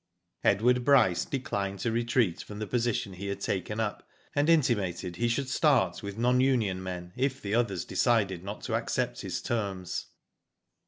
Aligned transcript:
Edward 0.43 0.83
Bryce 0.83 1.25
declined 1.25 1.77
to 1.81 1.91
retreat 1.91 2.41
from 2.41 2.57
the 2.57 2.65
position 2.65 3.13
he 3.13 3.27
had 3.27 3.39
taken 3.39 3.79
up, 3.79 4.01
and 4.33 4.49
intimated 4.49 5.17
he 5.17 5.27
should 5.27 5.47
start 5.47 6.01
with 6.01 6.17
non 6.17 6.39
union 6.41 6.81
men, 6.81 7.13
if 7.15 7.39
the 7.39 7.53
others 7.53 7.85
decided 7.85 8.43
not 8.43 8.61
to 8.63 8.73
accept 8.73 9.21
his 9.21 9.43
terms. 9.43 10.07